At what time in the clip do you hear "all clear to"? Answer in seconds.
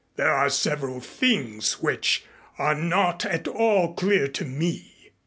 3.47-4.45